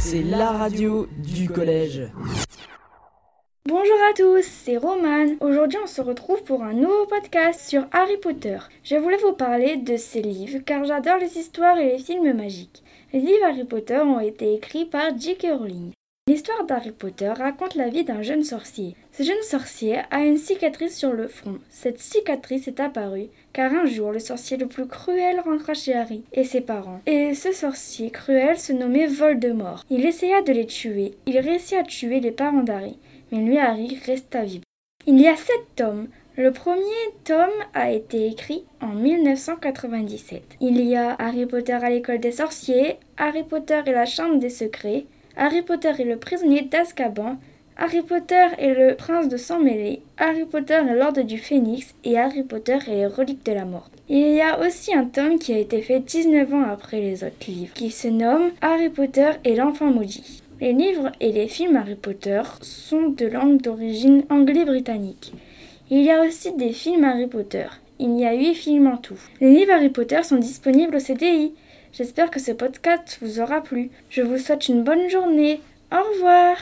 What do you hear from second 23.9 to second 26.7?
le sorcier le plus cruel rentra chez Harry et ses